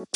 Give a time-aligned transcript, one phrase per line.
[0.00, 0.06] Hi,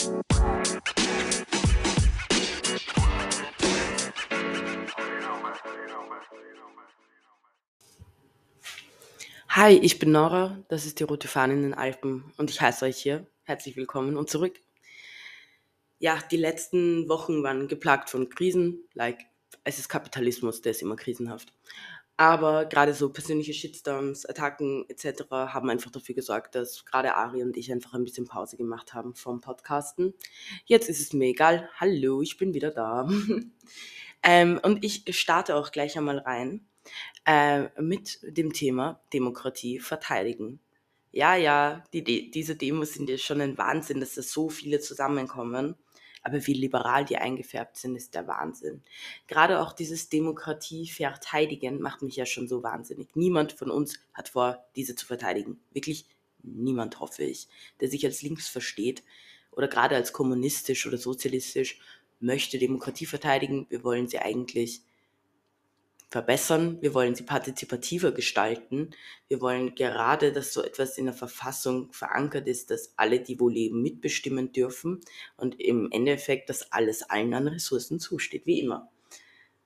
[9.82, 12.96] ich bin Nora, das ist die Rote Fahne in den Alpen und ich heiße euch
[12.96, 14.58] hier herzlich willkommen und zurück.
[15.98, 19.26] Ja, die letzten Wochen waren geplagt von Krisen, like
[19.64, 21.52] es ist Kapitalismus, der ist immer krisenhaft.
[22.16, 25.24] Aber gerade so persönliche Shitstorms, Attacken etc.
[25.30, 29.16] haben einfach dafür gesorgt, dass gerade Ari und ich einfach ein bisschen Pause gemacht haben
[29.16, 30.14] vom Podcasten.
[30.64, 31.68] Jetzt ist es mir egal.
[31.74, 33.08] Hallo, ich bin wieder da.
[34.22, 36.64] ähm, und ich starte auch gleich einmal rein
[37.26, 40.60] äh, mit dem Thema Demokratie verteidigen.
[41.10, 44.78] Ja, ja, die, die, diese Demos sind ja schon ein Wahnsinn, dass da so viele
[44.78, 45.76] zusammenkommen.
[46.24, 48.82] Aber wie liberal die eingefärbt sind, ist der Wahnsinn.
[49.28, 53.14] Gerade auch dieses Demokratie verteidigen macht mich ja schon so wahnsinnig.
[53.14, 55.60] Niemand von uns hat vor, diese zu verteidigen.
[55.72, 56.06] Wirklich
[56.42, 57.48] niemand, hoffe ich,
[57.80, 59.04] der sich als links versteht
[59.52, 61.78] oder gerade als kommunistisch oder sozialistisch
[62.20, 63.66] möchte Demokratie verteidigen.
[63.68, 64.82] Wir wollen sie eigentlich
[66.14, 68.90] verbessern, wir wollen sie partizipativer gestalten.
[69.26, 73.48] Wir wollen gerade, dass so etwas in der Verfassung verankert ist, dass alle, die wo
[73.48, 75.00] leben, mitbestimmen dürfen
[75.36, 78.88] und im Endeffekt, dass alles allen an Ressourcen zusteht, wie immer.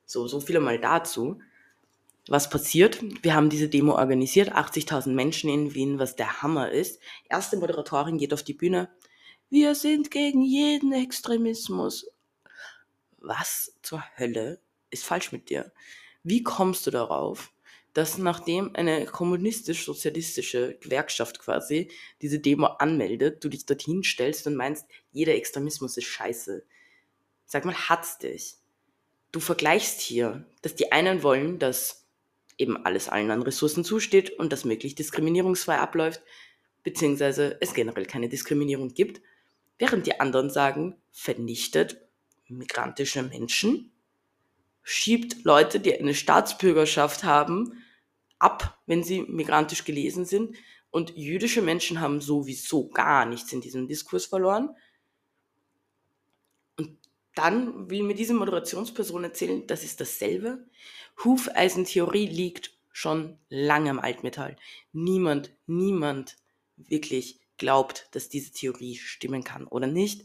[0.06, 1.38] So, so viel einmal dazu.
[2.28, 2.98] Was passiert?
[3.22, 6.98] Wir haben diese Demo organisiert, 80.000 Menschen in Wien, was der Hammer ist.
[7.28, 8.88] Erste Moderatorin geht auf die Bühne.
[9.50, 12.10] Wir sind gegen jeden Extremismus.
[13.18, 15.70] Was zur Hölle ist falsch mit dir?
[16.28, 17.54] Wie kommst du darauf,
[17.94, 21.90] dass nachdem eine kommunistisch-sozialistische Gewerkschaft quasi
[22.20, 26.66] diese Demo anmeldet, du dich dorthin stellst und meinst, jeder Extremismus ist scheiße?
[27.46, 28.56] Sag mal, hat's dich?
[29.32, 32.04] Du vergleichst hier, dass die einen wollen, dass
[32.58, 36.20] eben alles allen an Ressourcen zusteht und das möglichst diskriminierungsfrei abläuft,
[36.82, 39.22] beziehungsweise es generell keine Diskriminierung gibt,
[39.78, 42.06] während die anderen sagen, vernichtet
[42.48, 43.92] migrantische Menschen
[44.90, 47.84] schiebt Leute, die eine Staatsbürgerschaft haben,
[48.38, 50.56] ab, wenn sie migrantisch gelesen sind.
[50.88, 54.70] Und jüdische Menschen haben sowieso gar nichts in diesem Diskurs verloren.
[56.78, 56.96] Und
[57.34, 60.66] dann will mir diese Moderationsperson erzählen, das ist dasselbe.
[61.22, 64.56] Hufeisentheorie liegt schon lange im Altmetall.
[64.92, 66.38] Niemand, niemand
[66.78, 70.24] wirklich glaubt, dass diese Theorie stimmen kann oder nicht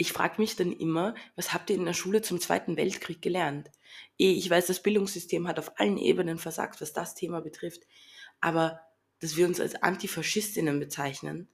[0.00, 3.68] ich frage mich dann immer, was habt ihr in der Schule zum Zweiten Weltkrieg gelernt?
[4.16, 7.82] Eh, ich weiß, das Bildungssystem hat auf allen Ebenen versagt, was das Thema betrifft.
[8.40, 8.80] Aber
[9.18, 11.48] dass wir uns als Antifaschistinnen bezeichnen,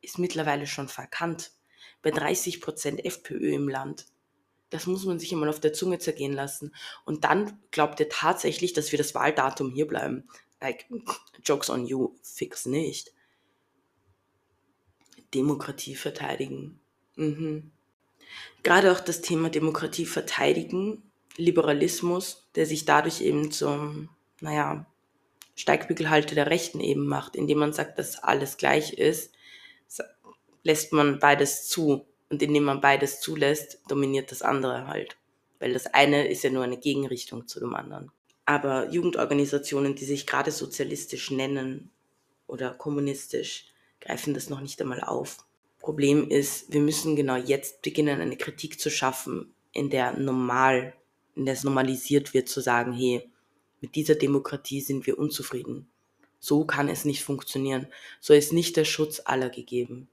[0.00, 1.50] ist mittlerweile schon verkannt.
[2.00, 4.06] Bei 30 Prozent FPÖ im Land.
[4.70, 6.72] Das muss man sich immer auf der Zunge zergehen lassen.
[7.04, 10.28] Und dann glaubt ihr tatsächlich, dass wir das Wahldatum hier bleiben.
[10.60, 10.86] Like,
[11.44, 13.12] jokes on you, fix nicht.
[15.34, 16.80] Demokratie verteidigen.
[17.16, 17.70] Mhm.
[18.62, 21.02] Gerade auch das Thema Demokratie verteidigen,
[21.36, 24.08] Liberalismus, der sich dadurch eben zum,
[24.40, 24.86] naja,
[25.56, 29.34] Steigbügelhalter der Rechten eben macht, indem man sagt, dass alles gleich ist,
[30.64, 32.06] lässt man beides zu.
[32.30, 35.16] Und indem man beides zulässt, dominiert das andere halt.
[35.60, 38.10] Weil das eine ist ja nur eine Gegenrichtung zu dem anderen.
[38.44, 41.90] Aber Jugendorganisationen, die sich gerade sozialistisch nennen
[42.46, 43.66] oder kommunistisch,
[44.00, 45.38] greifen das noch nicht einmal auf.
[45.84, 50.94] Problem ist, wir müssen genau jetzt beginnen, eine Kritik zu schaffen, in der normal,
[51.36, 53.30] in der es normalisiert wird, zu sagen, hey,
[53.82, 55.86] mit dieser Demokratie sind wir unzufrieden.
[56.40, 57.86] So kann es nicht funktionieren.
[58.18, 60.08] So ist nicht der Schutz aller gegeben.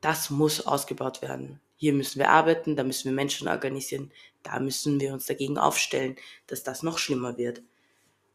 [0.00, 1.60] Das muss ausgebaut werden.
[1.76, 4.10] Hier müssen wir arbeiten, da müssen wir Menschen organisieren,
[4.42, 6.16] da müssen wir uns dagegen aufstellen,
[6.48, 7.62] dass das noch schlimmer wird.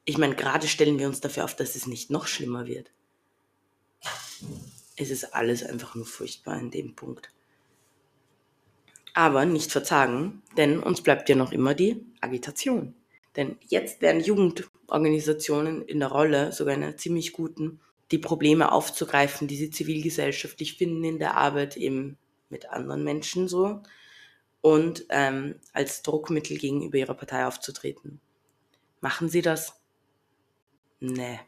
[0.05, 2.91] Ich meine, gerade stellen wir uns dafür auf, dass es nicht noch schlimmer wird
[5.01, 7.31] es ist alles einfach nur furchtbar in dem Punkt.
[9.13, 12.94] Aber nicht verzagen, denn uns bleibt ja noch immer die Agitation.
[13.35, 17.79] Denn jetzt werden Jugendorganisationen in der Rolle, sogar einer ziemlich guten,
[18.12, 22.18] die Probleme aufzugreifen, die sie zivilgesellschaftlich finden in der Arbeit eben
[22.50, 23.81] mit anderen Menschen so
[24.59, 28.19] und ähm, als Druckmittel gegenüber ihrer Partei aufzutreten.
[29.00, 29.80] Machen sie das?
[31.00, 31.39] Nee,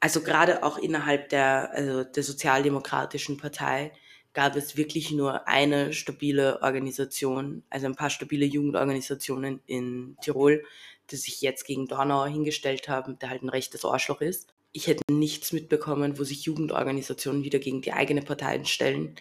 [0.00, 3.92] also gerade auch innerhalb der, also der Sozialdemokratischen Partei
[4.32, 10.64] gab es wirklich nur eine stabile Organisation, also ein paar stabile Jugendorganisationen in Tirol,
[11.10, 14.54] die sich jetzt gegen Dornauer hingestellt haben, der halt ein rechtes Arschloch ist.
[14.72, 19.16] Ich hätte nichts mitbekommen, wo sich Jugendorganisationen wieder gegen die eigene Partei stellen,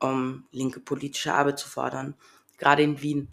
[0.00, 2.14] um linke politische Arbeit zu fordern.
[2.58, 3.28] Gerade in Wien.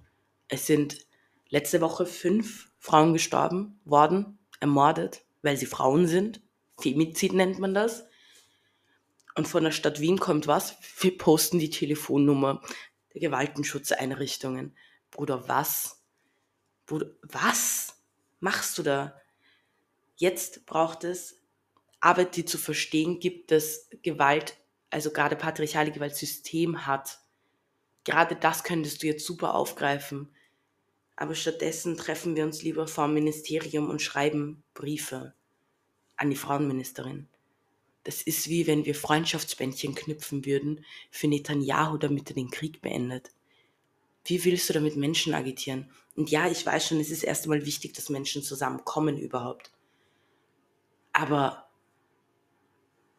[0.47, 1.05] Es sind
[1.49, 6.39] letzte Woche fünf Frauen gestorben worden, ermordet, weil sie Frauen sind
[6.81, 8.05] Femizid nennt man das.
[9.35, 10.77] Und von der Stadt Wien kommt was?
[10.99, 12.61] Wir posten die Telefonnummer
[13.13, 14.75] der Gewaltenschutzeinrichtungen.
[15.11, 16.03] Bruder, was?
[16.85, 17.95] Bruder, was
[18.39, 19.19] machst du da?
[20.15, 21.41] Jetzt braucht es
[21.99, 24.57] Arbeit, die zu verstehen gibt, dass Gewalt,
[24.89, 27.19] also gerade patriarchale Gewalt, System hat.
[28.03, 30.33] Gerade das könntest du jetzt super aufgreifen.
[31.15, 35.33] Aber stattdessen treffen wir uns lieber vor dem Ministerium und schreiben Briefe
[36.19, 37.27] an die Frauenministerin.
[38.03, 43.31] Das ist wie wenn wir Freundschaftsbändchen knüpfen würden für Netanyahu, damit er den Krieg beendet.
[44.25, 45.89] Wie willst du damit Menschen agitieren?
[46.15, 49.71] Und ja, ich weiß schon, es ist erst einmal wichtig, dass Menschen zusammenkommen überhaupt.
[51.13, 51.69] Aber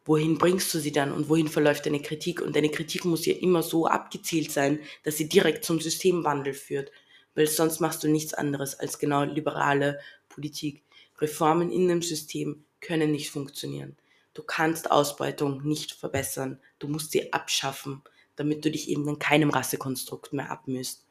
[0.04, 2.40] wohin bringst du sie dann und wohin verläuft deine Kritik?
[2.40, 6.90] Und deine Kritik muss ja immer so abgezielt sein, dass sie direkt zum Systemwandel führt,
[7.34, 10.82] weil sonst machst du nichts anderes als genau liberale Politik.
[11.18, 13.96] Reformen in dem System können nicht funktionieren.
[14.34, 16.60] Du kannst Ausbeutung nicht verbessern.
[16.78, 18.02] Du musst sie abschaffen,
[18.36, 21.04] damit du dich eben in keinem Rassekonstrukt mehr abmüsst.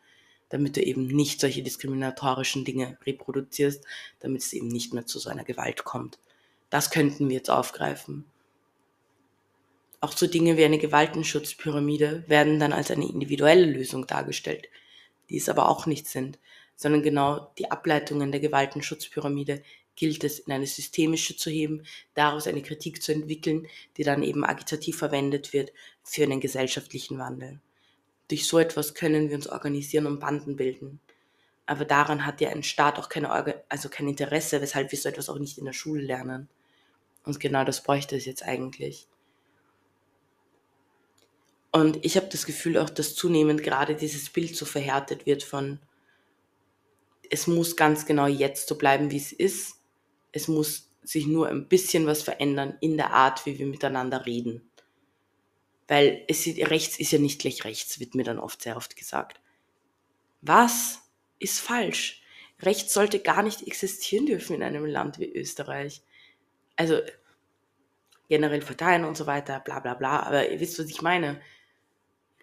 [0.50, 3.84] Damit du eben nicht solche diskriminatorischen Dinge reproduzierst,
[4.20, 6.18] damit es eben nicht mehr zu so einer Gewalt kommt.
[6.70, 8.26] Das könnten wir jetzt aufgreifen.
[10.02, 14.70] Auch so Dinge wie eine Gewaltenschutzpyramide werden dann als eine individuelle Lösung dargestellt,
[15.30, 16.40] die es aber auch nicht sind,
[16.78, 19.62] sondern genau die Ableitungen der Gewaltenschutzpyramide
[20.00, 23.68] gilt es in eine systemische zu heben, daraus eine Kritik zu entwickeln,
[23.98, 25.74] die dann eben agitativ verwendet wird
[26.04, 27.60] für einen gesellschaftlichen Wandel.
[28.30, 31.02] Durch so etwas können wir uns organisieren und Banden bilden.
[31.66, 33.30] Aber daran hat ja ein Staat auch keine,
[33.68, 36.48] also kein Interesse, weshalb wir so etwas auch nicht in der Schule lernen.
[37.26, 39.08] Und genau das bräuchte es jetzt eigentlich.
[41.72, 45.80] Und ich habe das Gefühl auch, dass zunehmend gerade dieses Bild so verhärtet wird von,
[47.30, 49.79] es muss ganz genau jetzt so bleiben, wie es ist.
[50.32, 54.70] Es muss sich nur ein bisschen was verändern in der Art, wie wir miteinander reden.
[55.88, 59.42] Weil es rechts ist ja nicht gleich rechts, wird mir dann oft sehr oft gesagt.
[60.42, 61.00] Was
[61.40, 62.22] ist falsch?
[62.62, 66.04] Rechts sollte gar nicht existieren dürfen in einem Land wie Österreich.
[66.76, 67.00] Also
[68.28, 70.22] generell verteilen und so weiter, bla bla bla.
[70.22, 71.42] Aber ihr wisst, was ich meine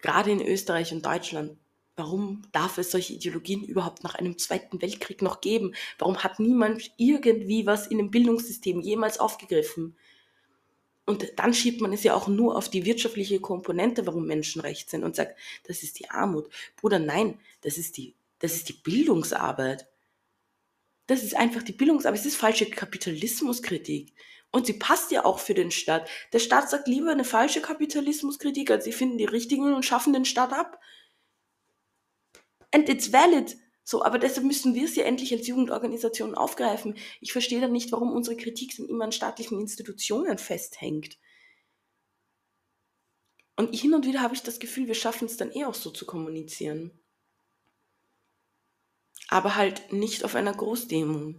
[0.01, 1.57] gerade in Österreich und Deutschland,
[1.97, 5.73] warum darf es solche Ideologien überhaupt nach einem Zweiten Weltkrieg noch geben?
[5.97, 9.97] Warum hat niemand irgendwie was in dem Bildungssystem jemals aufgegriffen?
[11.05, 14.89] Und dann schiebt man es ja auch nur auf die wirtschaftliche Komponente, warum Menschen recht
[14.89, 16.49] sind und sagt, das ist die Armut.
[16.75, 19.87] Bruder, nein, das ist die, das ist die Bildungsarbeit.
[21.07, 22.19] Das ist einfach die Bildungsarbeit.
[22.19, 24.13] Es ist falsche Kapitalismuskritik.
[24.51, 26.09] Und sie passt ja auch für den Staat.
[26.33, 30.25] Der Staat sagt lieber eine falsche Kapitalismuskritik, als sie finden die richtigen und schaffen den
[30.25, 30.79] Staat ab.
[32.71, 33.57] And it's valid.
[33.83, 36.95] So, aber deshalb müssen wir es ja endlich als Jugendorganisation aufgreifen.
[37.21, 41.17] Ich verstehe dann nicht, warum unsere Kritik dann immer an staatlichen Institutionen festhängt.
[43.55, 45.89] Und hin und wieder habe ich das Gefühl, wir schaffen es dann eh auch so
[45.89, 46.91] zu kommunizieren.
[49.29, 51.35] Aber halt nicht auf einer Großdemo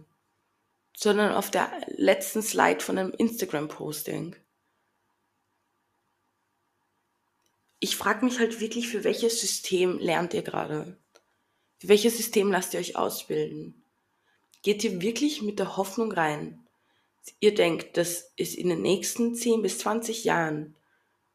[0.99, 4.35] sondern auf der letzten Slide von einem Instagram-Posting.
[7.79, 10.97] Ich frage mich halt wirklich, für welches System lernt ihr gerade?
[11.81, 13.81] Welches System lasst ihr euch ausbilden?
[14.61, 16.59] Geht ihr wirklich mit der Hoffnung rein,
[17.39, 20.75] ihr denkt, dass es in den nächsten 10 bis 20 Jahren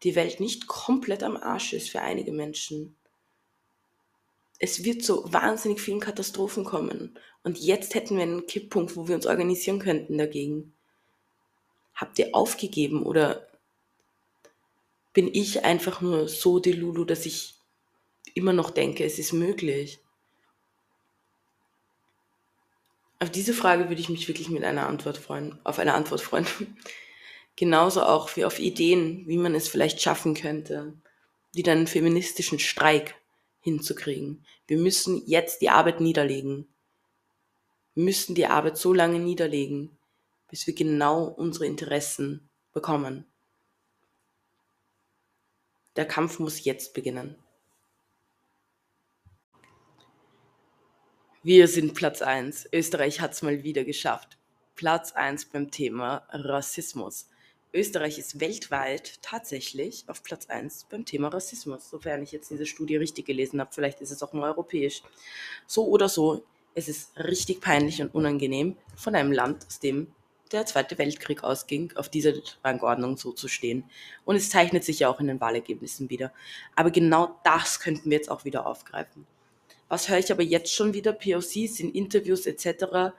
[0.03, 2.97] die Welt nicht komplett am Arsch ist für einige Menschen?
[4.59, 7.19] es wird zu wahnsinnig vielen Katastrophen kommen.
[7.43, 10.73] Und jetzt hätten wir einen Kipppunkt, wo wir uns organisieren könnten dagegen.
[11.95, 13.47] Habt ihr aufgegeben oder
[15.13, 17.57] bin ich einfach nur so delulu, dass ich
[18.35, 20.01] immer noch denke, es ist möglich?
[23.25, 26.47] Auf diese Frage würde ich mich wirklich mit einer Antwort freuen, auf eine Antwort freuen.
[27.57, 30.93] Genauso auch wie auf Ideen, wie man es vielleicht schaffen könnte,
[31.55, 33.15] dann einen feministischen Streik
[33.63, 34.45] hinzukriegen.
[34.67, 36.69] Wir müssen jetzt die Arbeit niederlegen.
[37.95, 39.97] Wir müssen die Arbeit so lange niederlegen,
[40.51, 43.25] bis wir genau unsere Interessen bekommen.
[45.97, 47.37] Der Kampf muss jetzt beginnen.
[51.47, 52.71] Wir sind Platz 1.
[52.73, 54.39] Österreich hat es mal wieder geschafft.
[54.77, 57.29] Platz 1 beim Thema Rassismus.
[57.75, 62.97] Österreich ist weltweit tatsächlich auf Platz 1 beim Thema Rassismus, sofern ich jetzt diese Studie
[62.97, 63.69] richtig gelesen habe.
[63.75, 65.03] Vielleicht ist es auch nur europäisch.
[65.67, 70.15] So oder so, es ist richtig peinlich und unangenehm, von einem Land, aus dem
[70.51, 72.33] der Zweite Weltkrieg ausging, auf dieser
[72.65, 73.85] Rangordnung so zu stehen.
[74.25, 76.33] Und es zeichnet sich ja auch in den Wahlergebnissen wieder.
[76.75, 79.27] Aber genau das könnten wir jetzt auch wieder aufgreifen.
[79.89, 81.13] Was höre ich aber jetzt schon wieder?
[81.13, 83.13] POCs in Interviews etc.,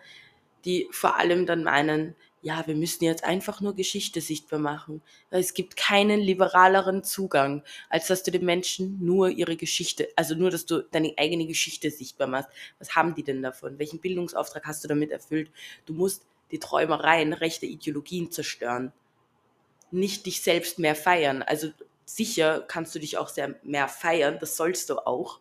[0.65, 5.01] die vor allem dann meinen, ja, wir müssen jetzt einfach nur Geschichte sichtbar machen.
[5.29, 10.51] Es gibt keinen liberaleren Zugang, als dass du den Menschen nur ihre Geschichte, also nur,
[10.51, 12.49] dass du deine eigene Geschichte sichtbar machst.
[12.79, 13.79] Was haben die denn davon?
[13.79, 15.51] Welchen Bildungsauftrag hast du damit erfüllt?
[15.85, 18.91] Du musst die Träumereien rechter Ideologien zerstören.
[19.91, 21.41] Nicht dich selbst mehr feiern.
[21.41, 21.69] Also
[22.05, 25.39] sicher kannst du dich auch sehr mehr feiern, das sollst du auch.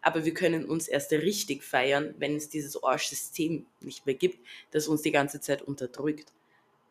[0.00, 4.38] Aber wir können uns erst richtig feiern, wenn es dieses Arsch-System nicht mehr gibt,
[4.70, 6.32] das uns die ganze Zeit unterdrückt.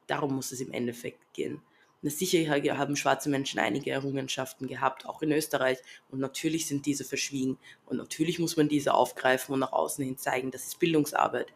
[0.07, 1.61] Darum muss es im Endeffekt gehen.
[2.03, 2.47] Sicher
[2.77, 5.79] haben schwarze Menschen einige Errungenschaften gehabt, auch in Österreich.
[6.09, 7.57] Und natürlich sind diese verschwiegen.
[7.85, 10.51] Und natürlich muss man diese aufgreifen und nach außen hin zeigen.
[10.51, 11.47] Das ist Bildungsarbeit.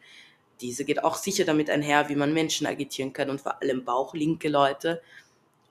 [0.60, 4.50] Diese geht auch sicher damit einher, wie man Menschen agitieren kann und vor allem bauchlinke
[4.50, 5.01] Leute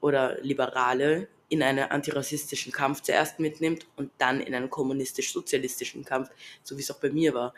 [0.01, 6.31] oder Liberale in einen antirassistischen Kampf zuerst mitnimmt und dann in einen kommunistisch-sozialistischen Kampf,
[6.63, 7.53] so wie es auch bei mir war.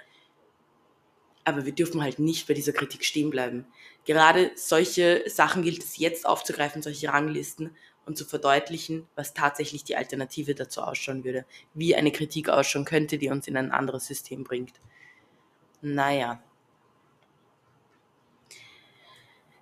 [1.45, 3.67] Aber wir dürfen halt nicht bei dieser Kritik stehen bleiben.
[4.05, 9.97] Gerade solche Sachen gilt es jetzt aufzugreifen, solche Ranglisten und zu verdeutlichen, was tatsächlich die
[9.97, 11.45] Alternative dazu ausschauen würde.
[11.75, 14.73] Wie eine Kritik ausschauen könnte, die uns in ein anderes System bringt.
[15.83, 16.43] Naja.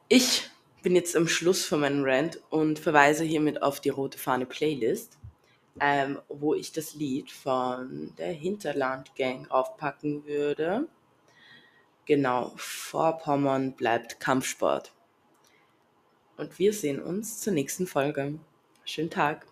[0.09, 0.50] Ich
[0.83, 5.19] bin jetzt am Schluss von meinem Rant und verweise hiermit auf die Rote Fahne Playlist,
[5.81, 10.89] ähm, wo ich das Lied von der Hinterland Gang aufpacken würde.
[12.07, 14.93] Genau, Vorpommern bleibt Kampfsport.
[16.37, 18.39] Und wir sehen uns zur nächsten Folge.
[18.85, 19.47] Schönen Tag.